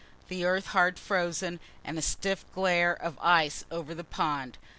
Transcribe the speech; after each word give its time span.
The 0.29 0.45
earth 0.45 0.65
hard 0.73 0.97
frozen, 0.97 1.59
and 1.85 1.95
a 1.95 2.01
stiff 2.01 2.43
glare 2.55 2.93
of 2.95 3.19
ice 3.19 3.65
over 3.69 3.93
the 3.93 4.03
pond. 4.03 4.57